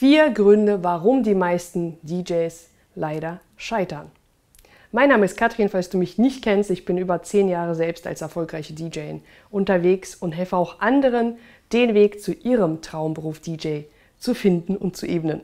Vier 0.00 0.30
Gründe, 0.30 0.82
warum 0.82 1.24
die 1.24 1.34
meisten 1.34 1.98
DJs 2.00 2.70
leider 2.94 3.42
scheitern. 3.58 4.10
Mein 4.92 5.10
Name 5.10 5.26
ist 5.26 5.36
Katrin, 5.36 5.68
falls 5.68 5.90
du 5.90 5.98
mich 5.98 6.16
nicht 6.16 6.42
kennst. 6.42 6.70
Ich 6.70 6.86
bin 6.86 6.96
über 6.96 7.22
zehn 7.22 7.50
Jahre 7.50 7.74
selbst 7.74 8.06
als 8.06 8.22
erfolgreiche 8.22 8.72
DJ 8.72 9.16
unterwegs 9.50 10.14
und 10.14 10.32
helfe 10.32 10.56
auch 10.56 10.80
anderen, 10.80 11.36
den 11.74 11.92
Weg 11.92 12.22
zu 12.22 12.32
ihrem 12.32 12.80
Traumberuf 12.80 13.40
DJ 13.40 13.80
zu 14.18 14.34
finden 14.34 14.78
und 14.78 14.96
zu 14.96 15.06
ebnen. 15.06 15.42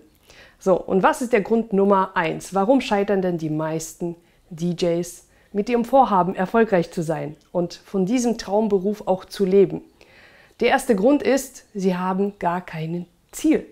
So, 0.58 0.80
und 0.80 1.02
was 1.02 1.20
ist 1.20 1.34
der 1.34 1.42
Grund 1.42 1.74
Nummer 1.74 2.12
eins? 2.14 2.54
Warum 2.54 2.80
scheitern 2.80 3.20
denn 3.20 3.36
die 3.36 3.50
meisten 3.50 4.16
DJs 4.48 5.26
mit 5.52 5.68
ihrem 5.68 5.84
Vorhaben, 5.84 6.34
erfolgreich 6.34 6.90
zu 6.92 7.02
sein 7.02 7.36
und 7.52 7.74
von 7.74 8.06
diesem 8.06 8.38
Traumberuf 8.38 9.06
auch 9.06 9.26
zu 9.26 9.44
leben? 9.44 9.82
Der 10.60 10.68
erste 10.68 10.96
Grund 10.96 11.22
ist, 11.22 11.66
sie 11.74 11.94
haben 11.94 12.38
gar 12.38 12.64
kein 12.64 13.04
Ziel. 13.32 13.66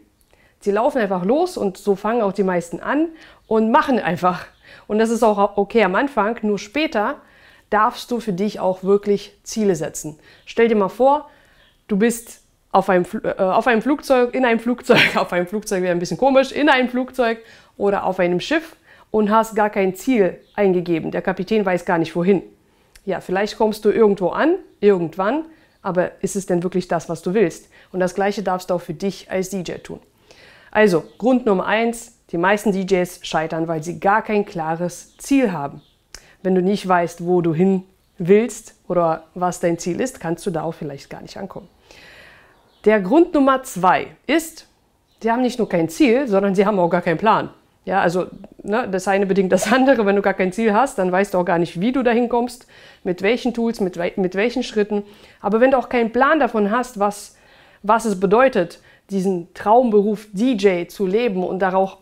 Sie 0.65 0.71
laufen 0.71 0.97
einfach 0.97 1.27
los 1.27 1.59
und 1.59 1.77
so 1.77 1.95
fangen 1.95 2.23
auch 2.23 2.33
die 2.33 2.43
meisten 2.43 2.81
an 2.81 3.09
und 3.47 3.71
machen 3.71 3.99
einfach. 3.99 4.47
Und 4.87 4.99
das 4.99 5.11
ist 5.11 5.23
auch 5.23 5.59
okay 5.59 5.85
am 5.85 5.95
Anfang, 5.95 6.39
nur 6.41 6.59
später 6.59 7.17
darfst 7.69 8.11
du 8.11 8.19
für 8.19 8.33
dich 8.33 8.61
auch 8.61 8.83
wirklich 8.83 9.39
Ziele 9.43 9.77
setzen. 9.77 10.19
Stell 10.47 10.69
dir 10.69 10.77
mal 10.77 10.89
vor, 10.89 11.29
du 11.87 11.99
bist 11.99 12.41
auf 12.73 12.89
einem, 12.89 13.05
äh, 13.23 13.43
auf 13.43 13.67
einem 13.67 13.83
Flugzeug, 13.83 14.35
in 14.35 14.47
einem 14.47 14.59
Flugzeug, 14.59 14.99
auf 15.17 15.35
einem 15.35 15.47
Flugzeug 15.47 15.83
wäre 15.83 15.93
ein 15.93 15.99
bisschen 15.99 16.17
komisch, 16.17 16.51
in 16.51 16.71
einem 16.71 16.89
Flugzeug 16.89 17.41
oder 17.77 18.05
auf 18.05 18.19
einem 18.19 18.41
Schiff 18.41 18.75
und 19.11 19.31
hast 19.31 19.55
gar 19.55 19.69
kein 19.69 19.95
Ziel 19.95 20.41
eingegeben. 20.55 21.11
Der 21.11 21.21
Kapitän 21.21 21.67
weiß 21.67 21.85
gar 21.85 21.99
nicht 21.99 22.17
wohin. 22.17 22.43
Ja, 23.05 23.21
vielleicht 23.21 23.59
kommst 23.59 23.85
du 23.85 23.91
irgendwo 23.91 24.29
an, 24.29 24.55
irgendwann, 24.81 25.45
aber 25.83 26.23
ist 26.23 26.37
es 26.37 26.47
denn 26.47 26.63
wirklich 26.63 26.89
das, 26.89 27.11
was 27.11 27.21
du 27.21 27.35
willst? 27.35 27.69
Und 27.93 28.01
das 28.01 28.15
Gleiche 28.15 28.43
darfst 28.43 28.71
du 28.71 28.75
auch 28.75 28.81
für 28.81 28.95
dich 28.95 29.31
als 29.31 29.51
DJ 29.51 29.73
tun. 29.83 30.01
Also, 30.75 31.05
Grund 31.19 31.47
Nummer 31.47 31.67
eins, 31.67 32.19
die 32.31 32.37
meisten 32.37 32.73
DJs 32.73 33.21
scheitern, 33.23 33.69
weil 33.69 33.85
sie 33.85 34.01
gar 34.01 34.23
kein 34.23 34.45
klares 34.45 35.17
Ziel 35.19 35.53
haben. 35.53 35.81
Wenn 36.43 36.57
du 36.57 36.63
nicht 36.63 36.87
weißt, 36.87 37.25
wo 37.25 37.41
du 37.41 37.55
hin 37.55 37.85
willst 38.19 38.75
oder 38.89 39.23
was 39.35 39.61
dein 39.61 39.79
Ziel 39.79 40.01
ist, 40.01 40.19
kannst 40.19 40.45
du 40.47 40.51
da 40.51 40.63
auch 40.63 40.75
vielleicht 40.75 41.09
gar 41.11 41.23
nicht 41.23 41.37
ankommen. 41.37 41.69
Der 42.85 43.01
Grund 43.01 43.33
Nummer 43.35 43.63
zwei 43.63 44.09
ist, 44.27 44.67
sie 45.23 45.31
haben 45.31 45.43
nicht 45.43 45.61
nur 45.61 45.69
kein 45.69 45.89
Ziel, 45.89 46.27
sondern 46.27 46.57
sie 46.57 46.67
haben 46.67 46.81
auch 46.81 46.91
gar 46.91 47.03
keinen 47.03 47.19
Plan. 47.19 47.51
Ja, 47.85 48.01
also 48.01 48.27
ne, 48.65 48.89
das 48.91 49.07
eine 49.07 49.27
bedingt 49.27 49.53
das 49.53 49.73
andere. 49.73 50.05
Wenn 50.07 50.17
du 50.17 50.23
gar 50.23 50.35
kein 50.35 50.53
Ziel 50.53 50.75
hast, 50.75 50.99
dann 50.99 51.13
weißt 51.13 51.35
du 51.35 51.39
auch 51.39 51.45
gar 51.45 51.61
nicht, 51.61 51.81
wie 51.81 51.93
du 51.93 52.03
dahin 52.03 52.29
kommst, 52.29 52.67
mit 53.05 53.23
welchen 53.23 53.55
Tools, 53.55 53.79
mit, 53.79 53.97
mit 54.17 54.35
welchen 54.35 54.65
Schritten. 54.65 55.05
Aber 55.41 55.61
wenn 55.61 55.71
du 55.71 55.79
auch 55.79 55.89
keinen 55.89 56.11
Plan 56.11 56.41
davon 56.41 56.73
hast, 56.73 56.99
was, 56.99 57.37
was 57.85 58.07
es 58.07 58.19
bedeutet, 58.19 58.81
diesen 59.11 59.53
Traumberuf 59.55 60.27
DJ 60.33 60.87
zu 60.87 61.07
leben 61.07 61.45
und 61.45 61.59
daraus, 61.59 61.99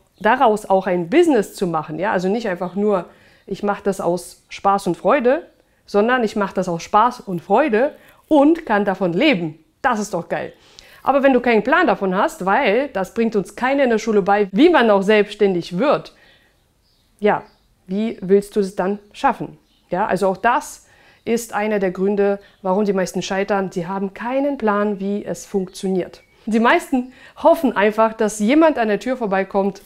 auch 0.67 0.87
ein 0.87 1.11
Business 1.11 1.55
zu 1.55 1.67
machen. 1.67 1.99
Ja? 1.99 2.13
Also 2.13 2.29
nicht 2.29 2.49
einfach 2.49 2.75
nur, 2.77 3.07
ich 3.47 3.63
mache 3.63 3.83
das 3.83 4.01
aus 4.01 4.45
Spaß 4.49 4.87
und 4.87 4.97
Freude, 4.97 5.47
sondern 5.85 6.23
ich 6.23 6.37
mache 6.37 6.55
das 6.55 6.69
aus 6.69 6.83
Spaß 6.83 7.21
und 7.21 7.41
Freude 7.41 7.97
und 8.29 8.65
kann 8.65 8.85
davon 8.85 9.13
leben. 9.13 9.59
Das 9.83 9.99
ist 9.99 10.15
doch 10.15 10.29
geil. 10.29 10.53
Aber 11.03 11.25
wenn 11.25 11.33
du 11.33 11.41
keinen 11.41 11.65
Plan 11.65 11.89
davon 11.89 12.15
hast, 12.15 12.47
weil 12.47 12.89
das 12.89 13.15
bringt 13.15 13.35
uns 13.35 13.57
keiner 13.57 13.85
in 13.85 13.91
der 13.91 13.99
Schule 13.99 14.23
bei, 14.23 14.49
wie 14.53 14.71
man 14.71 14.91
auch 14.91 15.03
selbstständig 15.03 15.79
wird, 15.79 16.15
ja, 17.19 17.43
wie 17.87 18.17
willst 18.21 18.55
du 18.55 18.61
es 18.61 18.77
dann 18.77 19.01
schaffen? 19.13 19.59
Ja, 19.91 20.07
also 20.07 20.29
auch 20.29 20.37
das 20.37 20.87
ist 21.25 21.53
einer 21.53 21.79
der 21.79 21.91
Gründe, 21.91 22.39
warum 22.63 22.85
die 22.85 22.93
meisten 22.93 23.23
scheitern. 23.23 23.71
Sie 23.73 23.87
haben 23.87 24.15
keinen 24.15 24.59
Plan, 24.59 25.01
wie 25.01 25.25
es 25.25 25.45
funktioniert. 25.47 26.23
Die 26.47 26.61
meisten 26.61 27.13
hoffen 27.37 27.77
einfach, 27.77 28.15
dass 28.15 28.39
jemand 28.39 28.79
an 28.79 28.89
der 28.89 28.99
Tür 28.99 29.17
vorbeikommt, 29.17 29.83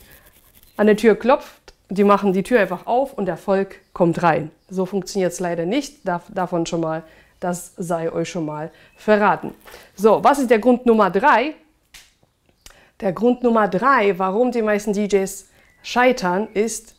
an 0.77 0.87
der 0.87 0.97
Tür 0.97 1.15
klopft, 1.15 1.75
die 1.89 2.05
machen 2.05 2.33
die 2.33 2.43
Tür 2.43 2.61
einfach 2.61 2.87
auf 2.87 3.12
und 3.15 3.27
der 3.27 3.37
Volk 3.37 3.81
kommt 3.93 4.22
rein. 4.22 4.50
So 4.69 4.87
funktioniert 4.87 5.33
es 5.33 5.41
leider 5.41 5.67
nicht. 5.67 6.00
davon 6.05 6.67
schon 6.67 6.81
mal, 6.81 7.03
das 7.41 7.72
sei 7.77 8.11
euch 8.11 8.31
schon 8.31 8.47
mal 8.47 8.71
verraten. 8.97 9.55
So, 9.94 10.25
was 10.25 10.39
ist 10.39 10.50
der 10.50 10.59
Grund 10.59 10.87
Nummer 10.87 11.11
drei? 11.11 11.55
Der 13.00 13.12
Grund 13.12 13.43
Nummer 13.43 13.69
drei, 13.69 14.19
warum 14.19 14.50
die 14.50 14.62
meisten 14.62 14.93
DJs 14.93 15.49
scheitern, 15.83 16.49
ist, 16.55 16.97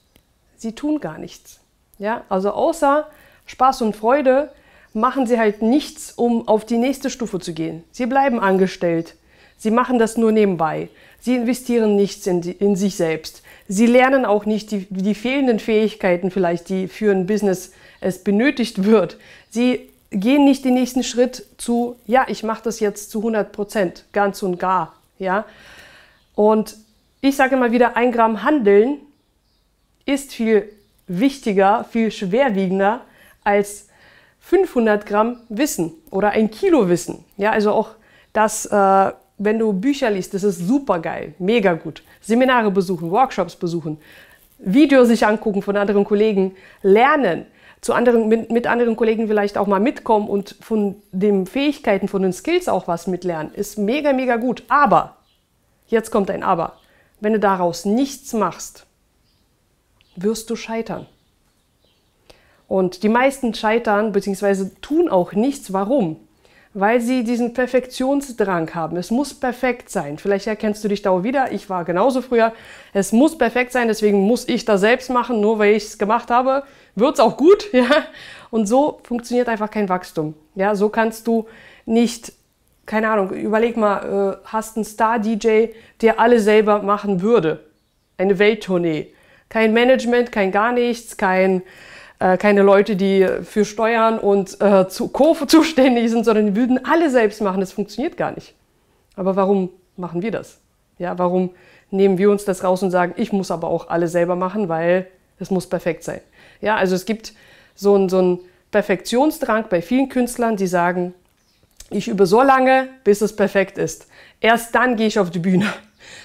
sie 0.56 0.74
tun 0.74 1.00
gar 1.00 1.18
nichts. 1.18 1.60
Ja, 1.98 2.24
also 2.30 2.52
außer 2.52 3.08
Spaß 3.48 3.82
und 3.82 3.96
Freude 3.96 4.52
machen 4.94 5.26
sie 5.26 5.40
halt 5.40 5.62
nichts, 5.62 6.12
um 6.12 6.48
auf 6.48 6.66
die 6.66 6.78
nächste 6.78 7.10
Stufe 7.10 7.40
zu 7.40 7.54
gehen. 7.54 7.84
Sie 7.92 8.06
bleiben 8.06 8.40
angestellt. 8.40 9.16
Sie 9.58 9.72
machen 9.72 10.00
das 10.00 10.18
nur 10.18 10.32
nebenbei. 10.32 10.90
Sie 11.20 11.36
investieren 11.36 11.96
nichts 11.96 12.28
in, 12.28 12.42
in 12.42 12.76
sich 12.76 12.96
selbst. 12.96 13.42
Sie 13.68 13.86
lernen 13.86 14.26
auch 14.26 14.46
nicht 14.46 14.72
die, 14.72 14.88
die 14.90 15.16
fehlenden 15.16 15.60
Fähigkeiten 15.60 16.32
vielleicht, 16.32 16.70
die 16.70 16.88
für 16.88 17.12
ein 17.12 17.26
Business 17.26 17.74
es 18.00 18.24
benötigt 18.24 18.84
wird. 18.84 19.18
Sie 19.50 19.90
gehen 20.12 20.46
nicht 20.46 20.64
den 20.64 20.76
nächsten 20.76 21.04
Schritt 21.04 21.46
zu, 21.58 21.98
ja, 22.06 22.26
ich 22.30 22.44
mache 22.44 22.64
das 22.64 22.80
jetzt 22.80 23.12
zu 23.12 23.20
100 23.20 23.52
Prozent, 23.52 24.06
ganz 24.14 24.42
und 24.44 24.60
gar. 24.60 24.96
Ja? 25.20 25.46
Und 26.36 26.78
ich 27.22 27.36
sage 27.36 27.56
immer 27.56 27.72
wieder, 27.72 27.98
ein 27.98 28.12
Gramm 28.12 28.44
Handeln 28.44 29.00
ist 30.06 30.34
viel 30.34 30.70
wichtiger, 31.08 31.86
viel 31.92 32.12
schwerwiegender 32.12 33.02
als 33.44 33.88
500 34.42 35.06
Gramm 35.06 35.40
Wissen 35.50 35.94
oder 36.10 36.30
ein 36.30 36.52
Kilo 36.52 36.88
Wissen. 36.88 37.26
Ja, 37.36 37.52
also 37.52 37.72
auch 37.72 37.90
das 38.32 38.66
äh, 38.66 39.12
wenn 39.38 39.60
du 39.60 39.74
Bücher 39.74 40.10
liest, 40.10 40.34
das 40.34 40.44
ist 40.44 40.60
super 40.60 41.00
geil, 41.00 41.34
mega 41.40 41.74
gut. 41.74 42.04
Seminare 42.22 42.72
besuchen, 42.72 43.12
Workshops 43.12 43.56
besuchen, 43.56 44.00
Videos 44.60 45.08
sich 45.08 45.26
angucken 45.26 45.62
von 45.62 45.78
anderen 45.78 46.04
Kollegen, 46.04 46.56
lernen, 46.82 47.46
zu 47.82 47.94
anderen, 47.94 48.28
mit, 48.28 48.52
mit 48.52 48.66
anderen 48.66 48.96
Kollegen 48.96 49.28
vielleicht 49.28 49.58
auch 49.58 49.68
mal 49.68 49.80
mitkommen 49.80 50.28
und 50.28 50.56
von 50.62 50.96
den 51.12 51.46
Fähigkeiten, 51.46 52.08
von 52.08 52.24
den 52.24 52.34
Skills 52.34 52.68
auch 52.68 52.88
was 52.88 53.06
mitlernen, 53.06 53.54
ist 53.54 53.78
mega, 53.78 54.14
mega 54.14 54.38
gut. 54.38 54.64
Aber, 54.68 55.18
jetzt 55.88 56.10
kommt 56.10 56.32
ein 56.32 56.42
Aber, 56.42 56.78
wenn 57.20 57.34
du 57.34 57.40
daraus 57.40 57.86
nichts 57.86 58.34
machst, 58.34 58.88
wirst 60.16 60.50
du 60.50 60.56
scheitern. 60.56 61.06
Und 62.68 63.04
die 63.04 63.10
meisten 63.10 63.54
scheitern 63.54 64.12
bzw. 64.12 64.72
tun 64.82 65.08
auch 65.08 65.34
nichts. 65.34 65.72
Warum? 65.72 66.27
Weil 66.80 67.02
sie 67.02 67.24
diesen 67.24 67.54
Perfektionsdrang 67.54 68.76
haben. 68.76 68.98
Es 68.98 69.10
muss 69.10 69.34
perfekt 69.34 69.90
sein. 69.90 70.20
Vielleicht 70.20 70.46
erkennst 70.46 70.84
du 70.84 70.88
dich 70.88 71.02
da 71.02 71.10
auch 71.10 71.24
wieder. 71.24 71.52
Ich 71.52 71.72
war 71.72 71.84
genauso 71.84 72.22
früher. 72.22 72.54
Es 72.94 73.12
muss 73.12 73.36
perfekt 73.36 73.72
sein, 73.72 73.88
deswegen 73.88 74.20
muss 74.20 74.48
ich 74.48 74.64
das 74.64 74.82
selbst 74.82 75.10
machen. 75.10 75.42
Nur 75.42 75.58
weil 75.58 75.74
ich 75.74 75.86
es 75.86 75.98
gemacht 75.98 76.30
habe, 76.30 76.62
wird 76.94 77.16
es 77.16 77.20
auch 77.20 77.36
gut. 77.36 77.68
Ja? 77.74 77.90
Und 78.52 78.68
so 78.68 79.02
funktioniert 79.04 79.50
einfach 79.50 79.72
kein 79.72 79.90
Wachstum. 79.90 80.36
Ja? 80.54 80.76
So 80.76 80.90
kannst 80.90 81.26
du 81.26 81.48
nicht, 81.88 82.32
keine 82.86 83.10
Ahnung, 83.10 83.32
überleg 83.32 83.76
mal, 83.76 84.38
äh, 84.44 84.48
hast 84.48 84.78
einen 84.78 84.86
Star-DJ, 84.86 85.70
der 86.02 86.20
alle 86.20 86.40
selber 86.40 86.84
machen 86.84 87.24
würde. 87.24 87.66
Eine 88.20 88.38
Welttournee. 88.38 89.14
Kein 89.50 89.74
Management, 89.74 90.32
kein 90.32 90.52
gar 90.52 90.74
nichts, 90.74 91.18
kein 91.18 91.64
äh, 92.20 92.38
keine 92.38 92.62
Leute, 92.62 92.96
die 92.96 93.28
für 93.44 93.66
Steuern 93.66 94.20
und 94.20 94.60
äh, 94.62 94.88
zu 94.88 95.10
Kurve 95.10 95.48
zuständig 95.48 96.10
sind, 96.10 96.26
sondern 96.26 96.48
die 96.48 96.56
würden 96.56 96.84
alle 96.86 97.10
selbst 97.10 97.42
machen. 97.42 97.60
Das 97.60 97.72
funktioniert 97.72 98.18
gar 98.18 98.32
nicht. 98.32 98.56
Aber 99.16 99.36
warum 99.36 99.70
machen 99.96 100.22
wir 100.22 100.32
das? 100.32 100.60
Ja, 100.98 101.18
warum 101.18 101.52
nehmen 101.92 102.18
wir 102.18 102.32
uns 102.32 102.46
das 102.46 102.64
raus 102.64 102.84
und 102.84 102.92
sagen, 102.92 103.14
ich 103.18 103.32
muss 103.32 103.52
aber 103.52 103.68
auch 103.68 103.90
alle 103.90 104.08
selber 104.08 104.36
machen, 104.36 104.70
weil 104.70 105.08
es 105.40 105.52
muss 105.52 105.68
perfekt 105.68 106.04
sein. 106.04 106.22
Ja, 106.62 106.76
also 106.76 106.96
es 106.96 107.06
gibt 107.06 107.34
so 107.76 107.96
einen, 107.96 108.10
so 108.10 108.18
einen 108.18 108.40
Perfektionsdrang 108.72 109.66
bei 109.70 109.82
vielen 109.82 110.10
Künstlern, 110.10 110.58
die 110.58 110.68
sagen, 110.68 111.14
ich 111.90 112.08
übe 112.08 112.26
so 112.26 112.42
lange, 112.42 112.90
bis 113.04 113.22
es 113.22 113.36
perfekt 113.36 113.78
ist. 113.78 114.08
Erst 114.42 114.76
dann 114.76 114.98
gehe 114.98 115.08
ich 115.08 115.20
auf 115.20 115.30
die 115.30 115.40
Bühne. 115.40 115.72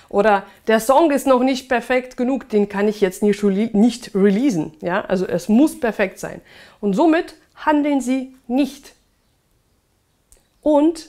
Oder 0.08 0.44
der 0.67 0.81
Song 0.81 1.11
ist 1.11 1.26
noch 1.26 1.43
nicht 1.43 1.69
perfekt 1.69 2.17
genug, 2.17 2.49
den 2.49 2.69
kann 2.69 2.88
ich 2.88 3.00
jetzt 3.00 3.23
nicht, 3.23 3.43
nicht 3.43 4.14
releasen. 4.14 4.73
Ja? 4.81 5.05
Also 5.05 5.26
es 5.26 5.49
muss 5.49 5.79
perfekt 5.79 6.19
sein. 6.19 6.40
Und 6.81 6.94
somit 6.94 7.34
handeln 7.56 8.00
sie 8.00 8.34
nicht. 8.46 8.94
Und 10.61 11.08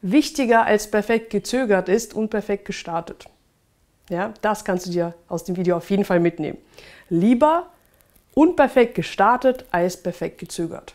wichtiger 0.00 0.64
als 0.64 0.90
perfekt 0.90 1.30
gezögert 1.30 1.88
ist 1.88 2.14
unperfekt 2.14 2.64
gestartet. 2.64 3.26
Ja, 4.08 4.34
das 4.42 4.64
kannst 4.64 4.86
du 4.86 4.90
dir 4.90 5.14
aus 5.28 5.44
dem 5.44 5.56
Video 5.56 5.76
auf 5.76 5.88
jeden 5.88 6.04
Fall 6.04 6.20
mitnehmen. 6.20 6.58
Lieber 7.08 7.68
unperfekt 8.34 8.94
gestartet 8.94 9.64
als 9.70 9.96
perfekt 9.96 10.38
gezögert. 10.38 10.94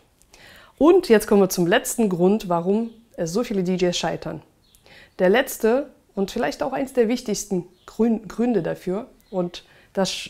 Und 0.77 1.09
jetzt 1.09 1.27
kommen 1.27 1.41
wir 1.41 1.49
zum 1.49 1.65
letzten 1.65 2.09
Grund, 2.09 2.49
warum 2.49 2.91
es 3.15 3.33
so 3.33 3.43
viele 3.43 3.63
DJs 3.63 3.97
scheitern. 3.97 4.41
Der 5.19 5.29
letzte 5.29 5.89
und 6.17 6.31
vielleicht 6.31 6.63
auch 6.63 6.73
eins 6.73 6.93
der 6.93 7.07
wichtigsten 7.07 7.67
Gründe 7.85 8.63
dafür. 8.63 9.05
Und 9.29 9.63
das 9.93 10.29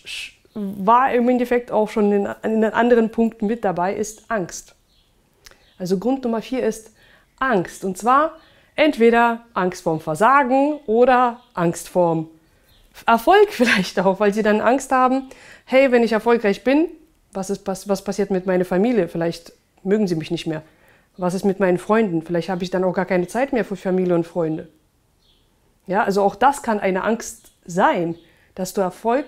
war 0.54 1.13
im 1.13 1.30
Endeffekt 1.30 1.72
auch 1.72 1.89
schon 1.89 2.12
in, 2.12 2.28
in 2.44 2.62
den 2.62 2.74
anderen 2.74 3.10
Punkten 3.10 3.48
mit 3.48 3.63
dabei, 3.63 3.95
ist 3.95 4.30
Angst. 4.30 4.75
Also 5.80 5.98
Grund 5.98 6.25
Nummer 6.25 6.42
vier 6.42 6.66
ist 6.66 6.92
Angst. 7.39 7.86
Und 7.86 7.98
zwar 7.98 8.34
entweder 8.75 9.45
Angst 9.54 9.84
vorm 9.84 10.01
Versagen 10.01 10.74
oder 10.88 11.39
Angst 11.54 11.88
vorm 11.88 12.28
Erfolg 13.06 13.48
vielleicht 13.50 13.98
auch, 14.01 14.19
weil 14.19 14.34
sie 14.34 14.44
dann 14.44 14.60
Angst 14.60 14.92
haben, 14.92 15.30
hey, 15.63 15.94
wenn 15.94 16.04
ich 16.04 16.12
erfolgreich 16.12 16.66
bin, 16.66 16.89
was, 17.31 17.50
ist, 17.50 17.66
was, 17.66 17.88
was 17.88 18.04
passiert 18.04 18.30
mit 18.30 18.45
meiner 18.45 18.66
Familie? 18.66 19.07
Vielleicht 19.07 19.54
mögen 19.84 20.06
sie 20.06 20.16
mich 20.16 20.31
nicht 20.31 20.48
mehr. 20.48 20.63
Was 21.16 21.34
ist 21.34 21.45
mit 21.45 21.62
meinen 21.62 21.78
Freunden? 21.78 22.24
Vielleicht 22.24 22.50
habe 22.50 22.66
ich 22.66 22.72
dann 22.72 22.84
auch 22.84 22.94
gar 22.94 23.06
keine 23.06 23.28
Zeit 23.28 23.54
mehr 23.54 23.63
für 23.63 23.78
Familie 23.78 24.16
und 24.16 24.28
Freunde. 24.28 24.68
Ja, 25.88 26.04
also 26.04 26.22
auch 26.22 26.36
das 26.36 26.62
kann 26.62 26.80
eine 26.80 27.04
Angst 27.04 27.51
sein, 27.66 28.16
dass 28.56 28.74
du 28.74 28.81
Erfolg 28.81 29.25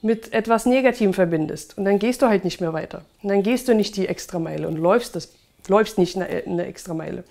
mit 0.00 0.32
etwas 0.32 0.66
Negativem 0.66 1.14
verbindest. 1.14 1.76
Und 1.76 1.84
dann 1.84 1.98
gehst 1.98 2.22
du 2.22 2.26
halt 2.26 2.44
nicht 2.44 2.60
mehr 2.60 2.72
weiter. 2.72 3.02
Und 3.22 3.30
dann 3.30 3.42
gehst 3.42 3.68
du 3.68 3.74
nicht 3.74 3.96
die 3.96 4.06
Extrameile 4.06 4.68
und 4.68 4.76
läufst, 4.76 5.16
das, 5.16 5.32
läufst 5.66 5.98
nicht 5.98 6.16
eine, 6.16 6.26
eine 6.26 6.66
Extrameile. 6.66 7.24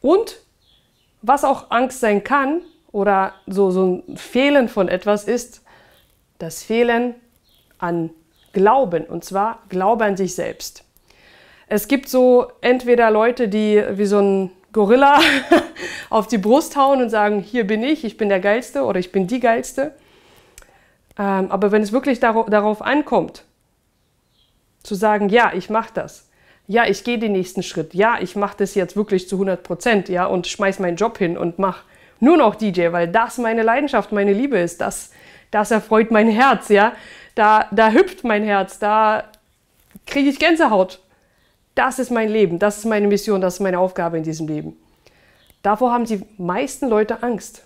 Und 0.00 0.40
was 1.22 1.44
auch 1.44 1.70
Angst 1.70 2.00
sein 2.00 2.24
kann 2.24 2.62
oder 2.92 3.34
so, 3.46 3.70
so 3.70 4.02
ein 4.08 4.16
Fehlen 4.16 4.68
von 4.68 4.88
etwas 4.88 5.24
ist, 5.24 5.62
das 6.38 6.62
Fehlen 6.62 7.16
an 7.78 8.10
Glauben. 8.52 9.04
Und 9.04 9.24
zwar 9.24 9.62
Glaube 9.68 10.04
an 10.04 10.16
sich 10.16 10.34
selbst. 10.34 10.84
Es 11.66 11.88
gibt 11.88 12.08
so 12.08 12.46
entweder 12.60 13.10
Leute, 13.10 13.48
die 13.48 13.82
wie 13.90 14.06
so 14.06 14.20
ein 14.20 14.50
Gorilla 14.72 15.20
auf 16.10 16.26
die 16.26 16.38
Brust 16.38 16.76
hauen 16.76 17.02
und 17.02 17.10
sagen, 17.10 17.40
hier 17.40 17.66
bin 17.66 17.82
ich, 17.82 18.04
ich 18.04 18.16
bin 18.16 18.28
der 18.28 18.40
Geilste 18.40 18.84
oder 18.84 19.00
ich 19.00 19.12
bin 19.12 19.26
die 19.26 19.40
Geilste. 19.40 19.94
Ähm, 21.18 21.50
aber 21.50 21.72
wenn 21.72 21.82
es 21.82 21.92
wirklich 21.92 22.20
dar 22.20 22.46
darauf 22.48 22.82
ankommt, 22.82 23.44
zu 24.82 24.94
sagen, 24.94 25.28
ja, 25.28 25.52
ich 25.54 25.70
mache 25.70 25.90
das, 25.94 26.28
ja, 26.66 26.86
ich 26.86 27.02
gehe 27.02 27.18
den 27.18 27.32
nächsten 27.32 27.62
Schritt, 27.62 27.94
ja, 27.94 28.18
ich 28.20 28.36
mache 28.36 28.56
das 28.58 28.74
jetzt 28.74 28.96
wirklich 28.96 29.28
zu 29.28 29.36
100 29.36 29.62
Prozent, 29.62 30.08
ja, 30.08 30.26
und 30.26 30.46
schmeiß 30.46 30.78
meinen 30.78 30.96
Job 30.96 31.18
hin 31.18 31.36
und 31.36 31.58
mache 31.58 31.84
nur 32.20 32.36
noch 32.36 32.54
DJ, 32.54 32.92
weil 32.92 33.08
das 33.08 33.38
meine 33.38 33.62
Leidenschaft, 33.62 34.12
meine 34.12 34.32
Liebe 34.32 34.58
ist, 34.58 34.80
das, 34.80 35.10
das 35.50 35.70
erfreut 35.70 36.10
mein 36.10 36.28
Herz, 36.28 36.68
ja, 36.68 36.92
da, 37.34 37.66
da 37.70 37.90
hüpft 37.90 38.24
mein 38.24 38.44
Herz, 38.44 38.78
da 38.78 39.24
kriege 40.06 40.28
ich 40.28 40.38
Gänsehaut, 40.38 41.00
das 41.78 42.00
ist 42.00 42.10
mein 42.10 42.28
Leben, 42.28 42.58
das 42.58 42.78
ist 42.78 42.86
meine 42.86 43.06
Mission, 43.06 43.40
das 43.40 43.54
ist 43.54 43.60
meine 43.60 43.78
Aufgabe 43.78 44.18
in 44.18 44.24
diesem 44.24 44.48
Leben. 44.48 44.76
Davor 45.62 45.92
haben 45.92 46.06
die 46.06 46.24
meisten 46.36 46.88
Leute 46.88 47.22
Angst, 47.22 47.64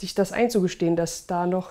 sich 0.00 0.14
das 0.14 0.32
einzugestehen, 0.32 0.96
dass 0.96 1.26
da 1.26 1.46
noch 1.46 1.70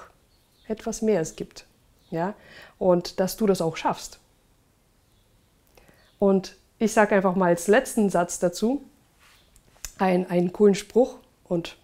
etwas 0.67 1.01
mehr 1.01 1.21
es 1.21 1.35
gibt. 1.35 1.65
Ja? 2.11 2.35
Und 2.77 3.19
dass 3.19 3.35
du 3.35 3.47
das 3.47 3.61
auch 3.61 3.77
schaffst. 3.77 4.19
Und 6.19 6.55
ich 6.77 6.93
sage 6.93 7.15
einfach 7.15 7.35
mal 7.35 7.47
als 7.47 7.67
letzten 7.67 8.11
Satz 8.11 8.37
dazu 8.37 8.83
einen, 9.97 10.27
einen 10.27 10.53
coolen 10.53 10.75
Spruch 10.75 11.17
und 11.45 11.77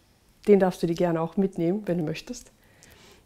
den 0.47 0.59
darfst 0.59 0.83
du 0.83 0.87
dir 0.87 0.93
gerne 0.95 1.21
auch 1.21 1.37
mitnehmen, 1.37 1.83
wenn 1.87 1.97
du 1.97 2.03
möchtest. 2.03 2.51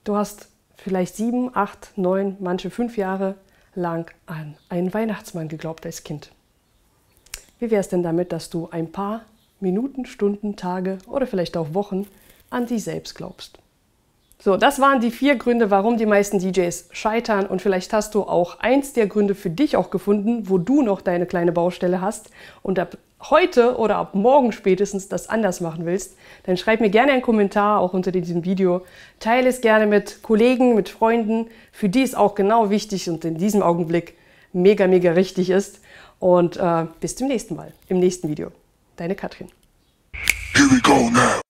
Du 0.06 0.16
hast 0.16 0.48
vielleicht 0.78 1.18
sieben, 1.18 1.54
acht, 1.54 1.92
neun, 1.98 2.38
manche 2.40 2.70
fünf 2.70 2.96
Jahre 2.96 3.36
lang 3.76 4.10
an 4.26 4.56
einen 4.70 4.94
Weihnachtsmann 4.94 5.50
geglaubt 5.50 5.86
als 5.86 6.04
Kind. 6.04 6.32
Wie 7.62 7.70
wäre 7.70 7.82
es 7.82 7.90
denn 7.90 8.02
damit, 8.02 8.32
dass 8.32 8.50
du 8.50 8.70
ein 8.72 8.92
paar 8.92 9.22
Minuten, 9.60 10.08
Stunden, 10.08 10.56
Tage 10.56 10.98
oder 11.06 11.28
vielleicht 11.28 11.56
auch 11.56 11.76
Wochen 11.76 12.08
an 12.50 12.66
dich 12.66 12.84
selbst 12.84 13.14
glaubst? 13.14 13.60
So, 14.40 14.58
das 14.58 14.82
waren 14.82 15.00
die 15.00 15.12
vier 15.12 15.36
Gründe, 15.36 15.70
warum 15.70 15.98
die 15.98 16.08
meisten 16.08 16.40
DJs 16.40 16.90
scheitern. 16.92 17.46
Und 17.46 17.62
vielleicht 17.62 17.94
hast 17.94 18.16
du 18.16 18.24
auch 18.24 18.60
eins 18.62 18.94
der 18.94 19.06
Gründe 19.06 19.36
für 19.36 19.52
dich 19.52 19.78
auch 19.78 19.92
gefunden, 19.92 20.50
wo 20.50 20.58
du 20.58 20.82
noch 20.82 21.02
deine 21.02 21.28
kleine 21.28 21.52
Baustelle 21.52 22.02
hast 22.02 22.32
und 22.64 22.80
ab 22.80 22.98
heute 23.30 23.78
oder 23.78 23.98
ab 23.98 24.16
morgen 24.16 24.54
spätestens 24.54 25.08
das 25.08 25.30
anders 25.30 25.62
machen 25.62 25.86
willst. 25.86 26.18
Dann 26.48 26.58
schreib 26.58 26.82
mir 26.82 26.90
gerne 26.90 27.12
einen 27.12 27.22
Kommentar 27.22 27.80
auch 27.80 27.94
unter 27.94 28.12
diesem 28.12 28.44
Video. 28.44 28.82
Teile 29.20 29.48
es 29.48 29.62
gerne 29.62 29.86
mit 29.86 30.24
Kollegen, 30.24 30.74
mit 30.74 30.90
Freunden, 30.90 31.46
für 31.72 31.90
die 31.90 32.02
es 32.02 32.16
auch 32.16 32.34
genau 32.34 32.72
wichtig 32.72 33.08
und 33.08 33.24
in 33.24 33.38
diesem 33.38 33.62
Augenblick 33.62 34.16
mega, 34.52 34.88
mega 34.88 35.12
richtig 35.12 35.52
ist. 35.52 35.80
Und 36.22 36.56
äh, 36.56 36.86
bis 37.00 37.16
zum 37.16 37.28
nächsten 37.28 37.56
Mal, 37.56 37.74
im 37.90 38.00
nächsten 38.00 38.30
Video. 38.30 38.52
Deine 38.96 39.16
Katrin. 39.16 39.48
Here 40.54 40.70
we 40.70 40.80
go 40.82 41.10
now. 41.10 41.41